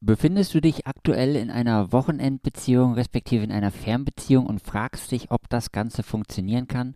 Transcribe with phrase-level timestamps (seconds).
[0.00, 5.48] Befindest du dich aktuell in einer Wochenendbeziehung respektive in einer Fernbeziehung und fragst dich, ob
[5.48, 6.94] das Ganze funktionieren kann?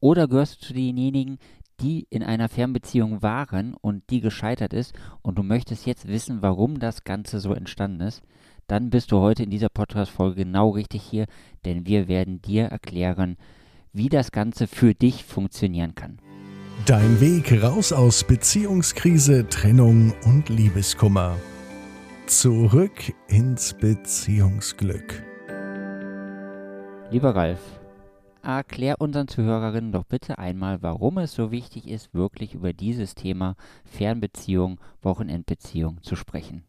[0.00, 1.36] Oder gehörst du zu denjenigen,
[1.80, 6.78] die in einer Fernbeziehung waren und die gescheitert ist und du möchtest jetzt wissen, warum
[6.78, 8.22] das Ganze so entstanden ist?
[8.66, 11.26] Dann bist du heute in dieser Podcast-Folge genau richtig hier,
[11.66, 13.36] denn wir werden dir erklären,
[13.92, 16.18] wie das Ganze für dich funktionieren kann.
[16.86, 21.36] Dein Weg raus aus Beziehungskrise, Trennung und Liebeskummer.
[22.28, 25.24] Zurück ins Beziehungsglück.
[27.10, 27.80] Lieber Ralf,
[28.42, 33.56] erklär unseren Zuhörerinnen doch bitte einmal, warum es so wichtig ist, wirklich über dieses Thema
[33.86, 36.64] Fernbeziehung, Wochenendbeziehung zu sprechen.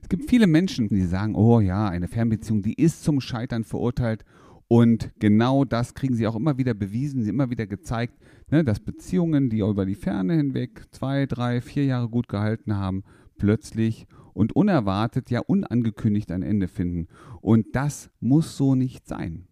[0.00, 4.24] Es gibt viele Menschen, die sagen, oh ja, eine Fernbeziehung, die ist zum Scheitern verurteilt.
[4.66, 8.14] Und genau das kriegen sie auch immer wieder bewiesen, sie immer wieder gezeigt,
[8.48, 13.04] ne, dass Beziehungen, die über die Ferne hinweg zwei, drei, vier Jahre gut gehalten haben,
[13.36, 17.08] plötzlich und unerwartet, ja unangekündigt ein Ende finden.
[17.40, 19.48] Und das muss so nicht sein.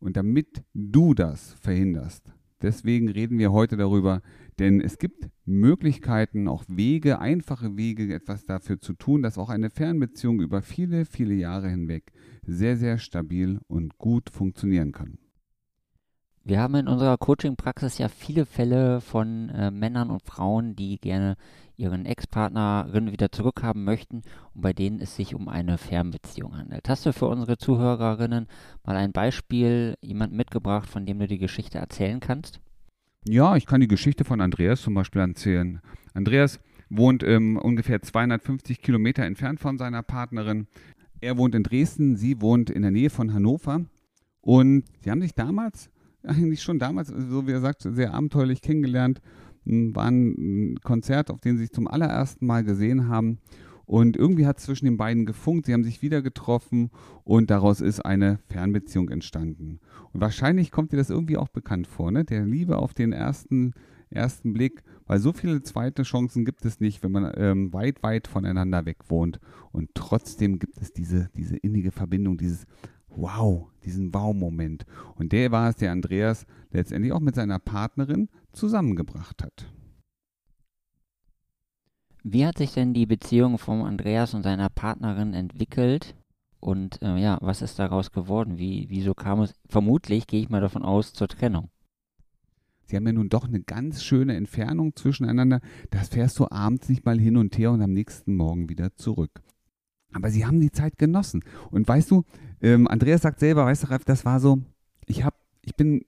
[0.00, 4.20] Und damit du das verhinderst, deswegen reden wir heute darüber,
[4.58, 9.70] denn es gibt Möglichkeiten, auch Wege, einfache Wege, etwas dafür zu tun, dass auch eine
[9.70, 12.12] Fernbeziehung über viele, viele Jahre hinweg
[12.46, 15.18] sehr, sehr stabil und gut funktionieren kann.
[16.46, 21.36] Wir haben in unserer Coaching-Praxis ja viele Fälle von äh, Männern und Frauen, die gerne
[21.78, 24.20] ihren Ex-Partnerin wieder zurückhaben möchten
[24.52, 26.86] und bei denen es sich um eine Fernbeziehung handelt.
[26.86, 28.46] Hast du für unsere Zuhörerinnen
[28.84, 32.60] mal ein Beispiel, jemand mitgebracht, von dem du die Geschichte erzählen kannst?
[33.26, 35.80] Ja, ich kann die Geschichte von Andreas zum Beispiel erzählen.
[36.12, 40.66] Andreas wohnt ähm, ungefähr 250 Kilometer entfernt von seiner Partnerin.
[41.22, 43.86] Er wohnt in Dresden, sie wohnt in der Nähe von Hannover.
[44.42, 45.88] Und sie haben sich damals
[46.24, 49.20] eigentlich schon damals, so wie er sagt, sehr abenteuerlich kennengelernt.
[49.64, 53.38] War ein Konzert, auf dem sie sich zum allerersten Mal gesehen haben.
[53.86, 55.66] Und irgendwie hat es zwischen den beiden gefunkt.
[55.66, 56.90] Sie haben sich wieder getroffen
[57.22, 59.80] und daraus ist eine Fernbeziehung entstanden.
[60.12, 62.24] Und wahrscheinlich kommt dir das irgendwie auch bekannt vor, ne?
[62.24, 63.74] Der Liebe auf den ersten,
[64.10, 68.26] ersten Blick, weil so viele zweite Chancen gibt es nicht, wenn man ähm, weit, weit
[68.26, 69.38] voneinander weg wohnt.
[69.72, 72.66] Und trotzdem gibt es diese, diese innige Verbindung, dieses
[73.16, 74.84] Wow, diesen Wow-Moment.
[75.16, 79.70] Und der war es, der Andreas letztendlich auch mit seiner Partnerin zusammengebracht hat.
[82.22, 86.14] Wie hat sich denn die Beziehung von Andreas und seiner Partnerin entwickelt?
[86.58, 88.58] Und äh, ja, was ist daraus geworden?
[88.58, 91.68] Wie, wieso kam es, vermutlich gehe ich mal davon aus, zur Trennung?
[92.86, 95.60] Sie haben ja nun doch eine ganz schöne Entfernung zwischeneinander.
[95.90, 99.42] Das fährst du abends nicht mal hin und her und am nächsten Morgen wieder zurück.
[100.14, 101.44] Aber sie haben die Zeit genossen.
[101.70, 102.24] Und weißt du,
[102.62, 104.62] ähm, Andreas sagt selber, weißt du, Ralf, das war so,
[105.06, 106.04] ich habe, ich bin,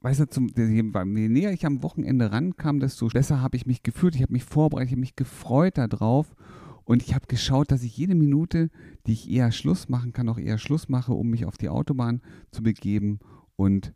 [0.00, 0.82] weißt du, zum, je
[1.28, 4.14] näher ich am Wochenende rankam, desto besser habe ich mich gefühlt.
[4.14, 6.34] Ich habe mich vorbereitet, ich habe mich gefreut darauf.
[6.84, 8.70] Und ich habe geschaut, dass ich jede Minute,
[9.06, 12.20] die ich eher Schluss machen kann, auch eher Schluss mache, um mich auf die Autobahn
[12.50, 13.20] zu begeben
[13.56, 13.94] und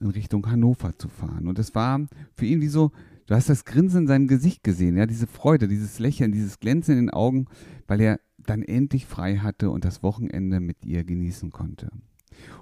[0.00, 1.46] in Richtung Hannover zu fahren.
[1.46, 2.00] Und es war
[2.34, 2.92] für ihn wie so,
[3.32, 6.98] du hast das Grinsen in seinem Gesicht gesehen, ja, diese Freude, dieses Lächeln, dieses Glänzen
[6.98, 7.46] in den Augen,
[7.86, 11.88] weil er dann endlich frei hatte und das Wochenende mit ihr genießen konnte.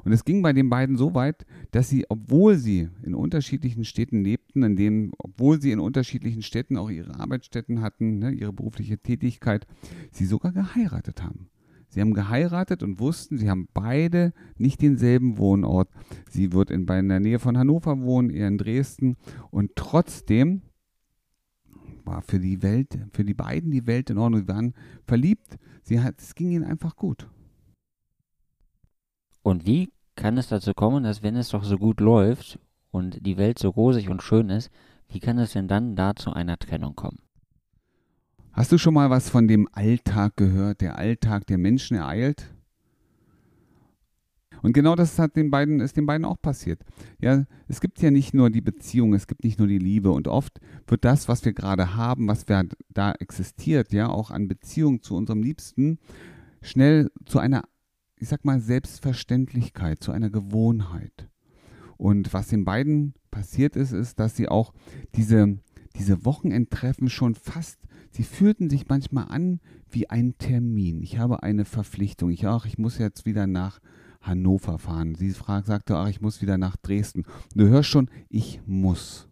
[0.04, 4.22] Und es ging bei den beiden so weit, dass sie, obwohl sie in unterschiedlichen Städten
[4.22, 8.98] lebten, in denen, obwohl sie in unterschiedlichen Städten auch ihre Arbeitsstätten hatten, ne, ihre berufliche
[8.98, 9.66] Tätigkeit,
[10.12, 11.48] sie sogar geheiratet haben.
[11.90, 15.88] Sie haben geheiratet und wussten, sie haben beide nicht denselben Wohnort.
[16.28, 19.16] Sie wird in, in der Nähe von Hannover wohnen, er in Dresden.
[19.50, 20.62] Und trotzdem
[22.04, 24.42] war für die Welt, für die beiden die Welt in Ordnung.
[24.42, 24.74] Sie waren
[25.04, 25.58] verliebt.
[25.82, 27.28] Sie hat, es ging ihnen einfach gut.
[29.42, 32.60] Und wie kann es dazu kommen, dass wenn es doch so gut läuft
[32.92, 34.70] und die Welt so rosig und schön ist,
[35.08, 37.18] wie kann es denn dann da zu einer Trennung kommen?
[38.52, 42.52] Hast du schon mal was von dem Alltag gehört, der Alltag der Menschen ereilt?
[44.62, 46.82] Und genau das hat den beiden, ist den beiden auch passiert.
[47.20, 50.10] Ja, es gibt ja nicht nur die Beziehung, es gibt nicht nur die Liebe.
[50.10, 54.48] Und oft wird das, was wir gerade haben, was wir da existiert, ja, auch an
[54.48, 55.98] Beziehung zu unserem Liebsten,
[56.60, 57.62] schnell zu einer,
[58.16, 61.28] ich sag mal, Selbstverständlichkeit, zu einer Gewohnheit.
[61.96, 64.74] Und was den beiden passiert ist, ist, dass sie auch
[65.14, 65.58] diese,
[65.96, 67.78] diese Wochenendtreffen schon fast,
[68.10, 69.60] sie fühlten sich manchmal an
[69.90, 71.02] wie ein Termin.
[71.02, 72.30] Ich habe eine Verpflichtung.
[72.30, 73.80] Ich auch, ich muss jetzt wieder nach
[74.20, 75.14] Hannover fahren.
[75.14, 77.24] Sie fragt, sagte, ach, ich muss wieder nach Dresden.
[77.54, 79.28] du hörst schon, ich muss.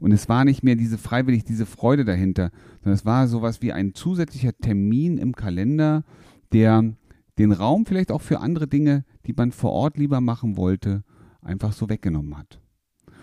[0.00, 2.50] Und es war nicht mehr diese freiwillig, diese Freude dahinter,
[2.80, 6.04] sondern es war sowas wie ein zusätzlicher Termin im Kalender,
[6.52, 6.94] der
[7.38, 11.04] den Raum vielleicht auch für andere Dinge, die man vor Ort lieber machen wollte,
[11.40, 12.60] einfach so weggenommen hat.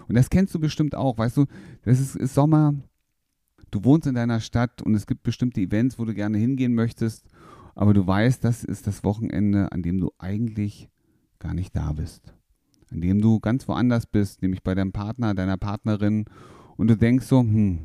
[0.08, 1.46] Und das kennst du bestimmt auch, weißt du,
[1.84, 2.74] das ist, ist Sommer,
[3.72, 7.30] du wohnst in deiner Stadt und es gibt bestimmte Events, wo du gerne hingehen möchtest,
[7.76, 10.90] aber du weißt, das ist das Wochenende, an dem du eigentlich
[11.40, 12.34] gar nicht da bist.
[12.92, 16.26] An dem du ganz woanders bist, nämlich bei deinem Partner, deiner Partnerin
[16.78, 17.80] und du denkst so, hm,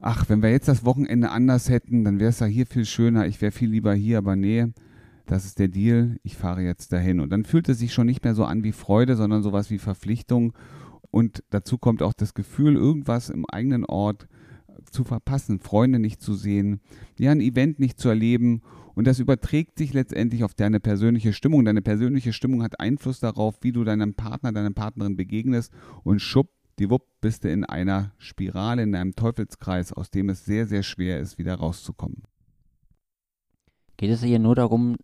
[0.00, 3.26] ach, wenn wir jetzt das Wochenende anders hätten, dann wäre es ja hier viel schöner,
[3.26, 4.66] ich wäre viel lieber hier, aber nee,
[5.26, 7.20] das ist der Deal, ich fahre jetzt dahin.
[7.20, 9.78] Und dann fühlt es sich schon nicht mehr so an wie Freude, sondern sowas wie
[9.78, 10.54] Verpflichtung.
[11.12, 14.28] Und dazu kommt auch das Gefühl, irgendwas im eigenen Ort
[14.90, 16.80] zu verpassen, Freunde nicht zu sehen,
[17.18, 18.62] ja, ein Event nicht zu erleben.
[18.94, 21.64] Und das überträgt sich letztendlich auf deine persönliche Stimmung.
[21.64, 25.72] Deine persönliche Stimmung hat Einfluss darauf, wie du deinem Partner, deiner Partnerin begegnest.
[26.02, 30.44] Und schupp, die Wupp, bist du in einer Spirale, in einem Teufelskreis, aus dem es
[30.44, 32.22] sehr, sehr schwer ist, wieder rauszukommen.
[33.96, 34.96] Geht es hier nur darum,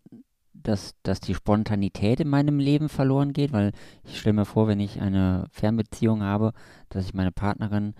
[0.52, 3.52] dass, dass die Spontanität in meinem Leben verloren geht?
[3.52, 3.72] Weil
[4.04, 6.52] ich stelle mir vor, wenn ich eine Fernbeziehung habe,
[6.88, 7.94] dass ich meine Partnerin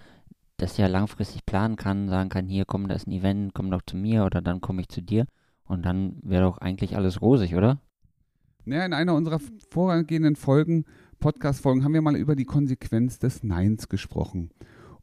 [0.57, 3.83] das ja langfristig planen kann, sagen kann, hier komm, da ist ein Event, komm doch
[3.83, 5.27] zu mir oder dann komme ich zu dir.
[5.65, 7.81] Und dann wäre doch eigentlich alles rosig, oder?
[8.65, 10.85] Ja, in einer unserer vorangehenden Folgen,
[11.19, 14.51] Podcast-Folgen, haben wir mal über die Konsequenz des Neins gesprochen.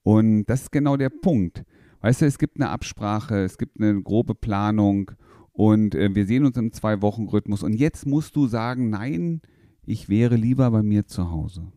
[0.03, 1.63] Und das ist genau der Punkt.
[2.01, 5.11] Weißt du, es gibt eine Absprache, es gibt eine grobe Planung
[5.53, 7.63] und äh, wir sehen uns im Zwei-Wochen-Rhythmus.
[7.63, 9.41] Und jetzt musst du sagen, nein,
[9.85, 11.71] ich wäre lieber bei mir zu Hause.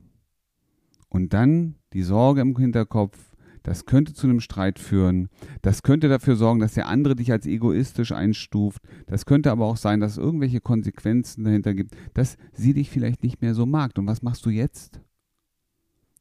[1.09, 3.36] Und dann die Sorge im Hinterkopf,
[3.67, 5.29] das könnte zu einem Streit führen.
[5.61, 8.81] Das könnte dafür sorgen, dass der andere dich als egoistisch einstuft.
[9.09, 13.25] Das könnte aber auch sein, dass es irgendwelche Konsequenzen dahinter gibt, dass sie dich vielleicht
[13.25, 13.99] nicht mehr so mag.
[13.99, 15.01] Und was machst du jetzt?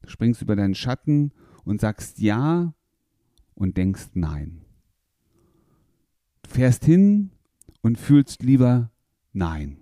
[0.02, 1.30] Du springst über deinen Schatten
[1.62, 2.74] und sagst ja
[3.54, 4.62] und denkst nein.
[6.42, 7.30] Du fährst hin
[7.80, 8.90] und fühlst lieber,
[9.32, 9.76] nein,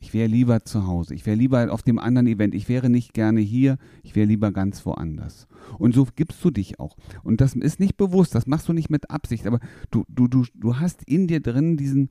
[0.00, 3.12] ich wäre lieber zu Hause, ich wäre lieber auf dem anderen Event, ich wäre nicht
[3.12, 5.46] gerne hier, ich wäre lieber ganz woanders.
[5.78, 6.96] Und so gibst du dich auch.
[7.22, 9.60] Und das ist nicht bewusst, das machst du nicht mit Absicht, aber
[9.90, 12.08] du, du, du, du hast in dir drin diesen,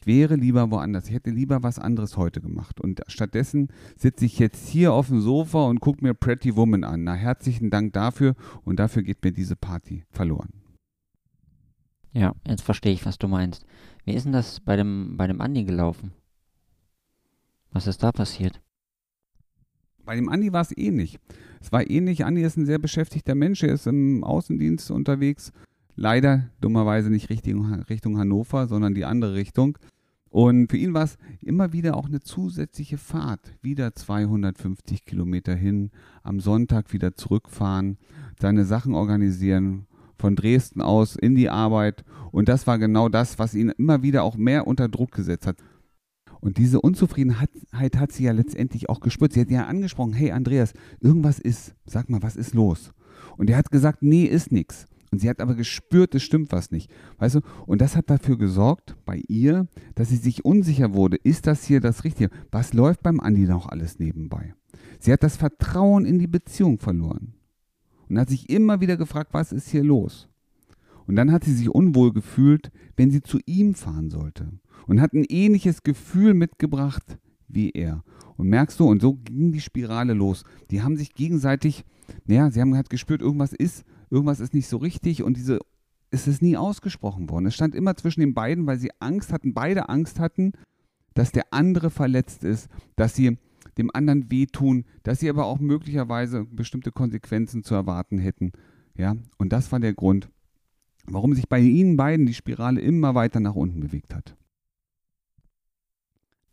[0.00, 2.80] ich wäre lieber woanders, ich hätte lieber was anderes heute gemacht.
[2.80, 7.04] Und stattdessen sitze ich jetzt hier auf dem Sofa und gucke mir Pretty Woman an.
[7.04, 8.34] Na, herzlichen Dank dafür
[8.64, 10.50] und dafür geht mir diese Party verloren.
[12.12, 13.64] Ja, jetzt verstehe ich, was du meinst.
[14.04, 16.12] Wie ist denn das bei dem, bei dem Andi gelaufen?
[17.72, 18.60] Was ist da passiert?
[20.04, 21.18] Bei dem Andi war es ähnlich.
[21.60, 22.24] Es war ähnlich.
[22.24, 23.62] Andi ist ein sehr beschäftigter Mensch.
[23.62, 25.52] Er ist im Außendienst unterwegs.
[25.94, 29.78] Leider dummerweise nicht Richtung, Richtung Hannover, sondern die andere Richtung.
[30.28, 33.54] Und für ihn war es immer wieder auch eine zusätzliche Fahrt.
[33.60, 35.90] Wieder 250 Kilometer hin,
[36.22, 37.98] am Sonntag wieder zurückfahren,
[38.40, 39.86] seine Sachen organisieren,
[40.18, 42.04] von Dresden aus in die Arbeit.
[42.30, 45.56] Und das war genau das, was ihn immer wieder auch mehr unter Druck gesetzt hat.
[46.42, 49.32] Und diese Unzufriedenheit hat sie ja letztendlich auch gespürt.
[49.32, 52.92] Sie hat ja angesprochen, hey Andreas, irgendwas ist, sag mal, was ist los?
[53.36, 54.88] Und er hat gesagt, nee, ist nichts.
[55.12, 56.90] Und sie hat aber gespürt, es stimmt was nicht.
[57.18, 57.40] Weißt du?
[57.66, 61.16] Und das hat dafür gesorgt bei ihr, dass sie sich unsicher wurde.
[61.16, 62.30] Ist das hier das Richtige?
[62.50, 64.54] Was läuft beim Andi noch alles nebenbei?
[64.98, 67.34] Sie hat das Vertrauen in die Beziehung verloren
[68.08, 70.28] und hat sich immer wieder gefragt, was ist hier los?
[71.06, 74.48] Und dann hat sie sich unwohl gefühlt, wenn sie zu ihm fahren sollte
[74.86, 77.18] und hat ein ähnliches Gefühl mitgebracht
[77.48, 78.02] wie er.
[78.36, 80.44] Und merkst du, und so ging die Spirale los.
[80.70, 81.84] Die haben sich gegenseitig,
[82.24, 85.58] naja, sie haben halt gespürt, irgendwas ist, irgendwas ist nicht so richtig und diese,
[86.10, 87.46] es ist nie ausgesprochen worden.
[87.46, 90.52] Es stand immer zwischen den beiden, weil sie Angst hatten, beide Angst hatten,
[91.14, 93.36] dass der andere verletzt ist, dass sie
[93.78, 98.52] dem anderen wehtun, dass sie aber auch möglicherweise bestimmte Konsequenzen zu erwarten hätten.
[98.96, 100.28] Ja, und das war der Grund,
[101.06, 104.36] warum sich bei ihnen beiden die Spirale immer weiter nach unten bewegt hat.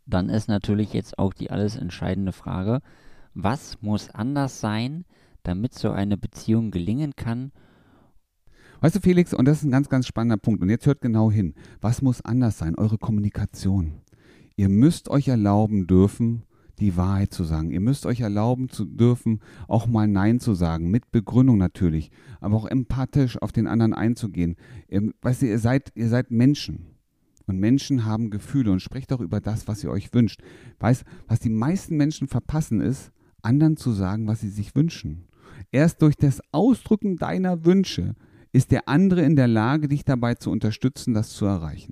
[0.09, 2.81] Dann ist natürlich jetzt auch die alles entscheidende Frage,
[3.35, 5.05] was muss anders sein,
[5.43, 7.51] damit so eine Beziehung gelingen kann?
[8.81, 10.61] Weißt du, Felix, und das ist ein ganz, ganz spannender Punkt.
[10.61, 11.53] Und jetzt hört genau hin.
[11.81, 12.75] Was muss anders sein?
[12.75, 14.01] Eure Kommunikation.
[14.55, 16.43] Ihr müsst euch erlauben dürfen,
[16.79, 17.71] die Wahrheit zu sagen.
[17.71, 22.55] Ihr müsst euch erlauben zu dürfen, auch mal Nein zu sagen, mit Begründung natürlich, aber
[22.55, 24.55] auch empathisch auf den anderen einzugehen.
[24.87, 26.98] Ihr, weißt du, ihr seid, ihr seid Menschen.
[27.49, 30.39] Und Menschen haben Gefühle und sprecht auch über das, was ihr euch wünscht.
[30.79, 35.25] Weißt, was die meisten Menschen verpassen ist, anderen zu sagen, was sie sich wünschen.
[35.71, 38.13] Erst durch das Ausdrücken deiner Wünsche
[38.51, 41.91] ist der andere in der Lage, dich dabei zu unterstützen, das zu erreichen.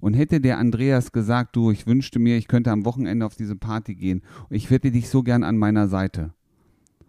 [0.00, 3.56] Und hätte der Andreas gesagt, du, ich wünschte mir, ich könnte am Wochenende auf diese
[3.56, 6.32] Party gehen, ich hätte dich so gern an meiner Seite.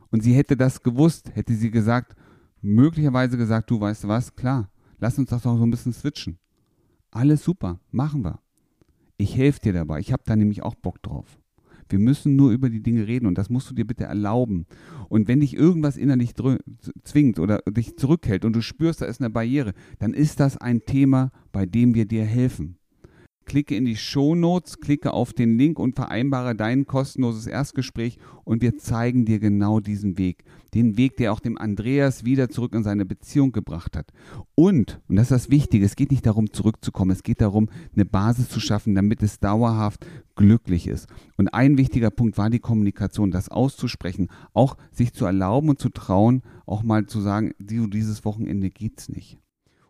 [0.10, 2.18] Und sie hätte das gewusst, hätte sie gesagt,
[2.62, 6.38] möglicherweise gesagt, du weißt was, klar, lass uns das doch so ein bisschen switchen.
[7.12, 8.40] Alles super, machen wir.
[9.18, 11.38] Ich helfe dir dabei, ich habe da nämlich auch Bock drauf.
[11.90, 14.66] Wir müssen nur über die Dinge reden und das musst du dir bitte erlauben.
[15.10, 16.34] Und wenn dich irgendwas innerlich
[17.04, 20.86] zwingt oder dich zurückhält und du spürst, da ist eine Barriere, dann ist das ein
[20.86, 22.78] Thema, bei dem wir dir helfen.
[23.52, 28.78] Klicke in die Shownotes, klicke auf den Link und vereinbare dein kostenloses Erstgespräch und wir
[28.78, 30.46] zeigen dir genau diesen Weg.
[30.74, 34.14] Den Weg, der auch dem Andreas wieder zurück in seine Beziehung gebracht hat.
[34.56, 38.06] Und, und das ist das Wichtige, es geht nicht darum, zurückzukommen, es geht darum, eine
[38.06, 40.06] Basis zu schaffen, damit es dauerhaft
[40.38, 41.10] glücklich ist.
[41.36, 45.90] Und ein wichtiger Punkt war die Kommunikation, das auszusprechen, auch sich zu erlauben und zu
[45.90, 49.42] trauen, auch mal zu sagen, dieses Wochenende geht's nicht.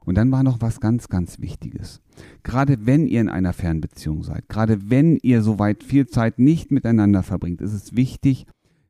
[0.05, 2.01] Und dann war noch was ganz, ganz Wichtiges.
[2.43, 7.21] Gerade wenn ihr in einer Fernbeziehung seid, gerade wenn ihr soweit viel Zeit nicht miteinander
[7.23, 8.47] verbringt, ist es wichtig,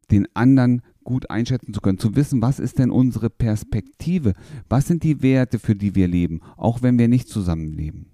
[0.10, 4.34] den anderen gut einschätzen zu können, zu wissen, was ist denn unsere Perspektive,
[4.70, 8.08] was sind die Werte, für die wir leben, auch wenn wir nicht zusammenleben.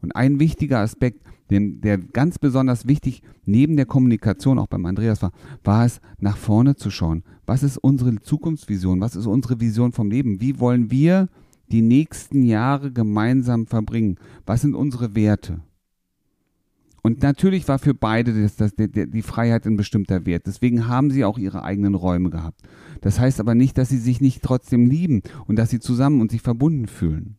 [0.00, 5.32] Und ein wichtiger Aspekt, der ganz besonders wichtig neben der Kommunikation auch beim Andreas war,
[5.64, 7.24] war es, nach vorne zu schauen.
[7.44, 9.00] Was ist unsere Zukunftsvision?
[9.00, 10.40] Was ist unsere Vision vom Leben?
[10.40, 11.28] Wie wollen wir
[11.70, 14.16] die nächsten Jahre gemeinsam verbringen?
[14.46, 15.60] Was sind unsere Werte?
[17.02, 20.46] Und natürlich war für beide das, das, die, die Freiheit ein bestimmter Wert.
[20.46, 22.60] Deswegen haben sie auch ihre eigenen Räume gehabt.
[23.00, 26.30] Das heißt aber nicht, dass sie sich nicht trotzdem lieben und dass sie zusammen und
[26.30, 27.36] sich verbunden fühlen.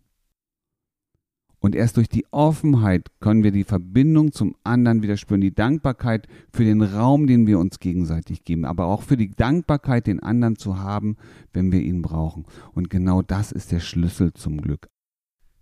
[1.62, 6.28] Und erst durch die Offenheit können wir die Verbindung zum anderen wieder spüren, die Dankbarkeit
[6.52, 10.56] für den Raum, den wir uns gegenseitig geben, aber auch für die Dankbarkeit, den anderen
[10.56, 11.18] zu haben,
[11.54, 12.46] wenn wir ihn brauchen.
[12.74, 14.90] Und genau das ist der Schlüssel zum Glück.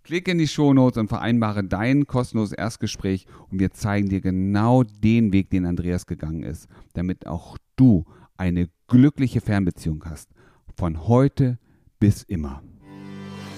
[0.02, 5.34] Klick in die Shownotes und vereinbare dein kostenloses Erstgespräch und wir zeigen dir genau den
[5.34, 8.06] Weg, den Andreas gegangen ist, damit auch du
[8.38, 10.30] eine glückliche Fernbeziehung hast.
[10.74, 11.58] Von heute
[11.98, 12.62] bis immer.